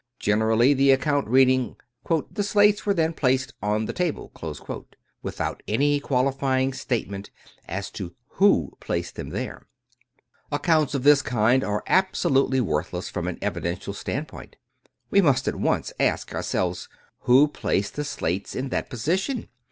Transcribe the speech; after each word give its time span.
generally 0.17 0.73
the 0.73 0.89
account 0.89 1.27
reading 1.27 1.75
"the 2.31 2.41
slates 2.41 2.87
were 2.87 2.93
then 2.95 3.13
placed 3.13 3.53
on 3.61 3.85
the 3.85 3.93
table," 3.93 4.31
without 5.21 5.61
any 5.67 5.99
qualifying 5.99 6.73
statement 6.73 7.29
as 7.67 7.91
to 7.91 8.15
who 8.39 8.75
placed 8.79 9.15
them 9.15 9.29
there. 9.29 9.67
Accounts 10.51 10.95
of 10.95 11.03
this 11.03 11.21
kind 11.21 11.63
are 11.63 11.83
absolutely 11.85 12.59
worth 12.59 12.93
less, 12.93 13.09
from 13.09 13.27
an 13.27 13.37
evidential 13.43 13.93
standpoint 13.93 14.55
We 15.11 15.21
must 15.21 15.47
at 15.47 15.53
once 15.57 15.93
ask 15.99 16.33
ourselves: 16.33 16.89
who 17.25 17.47
placed 17.47 17.93
the 17.93 18.03
slates 18.03 18.55
in 18.55 18.69
that 18.69 18.89
position? 18.89 19.49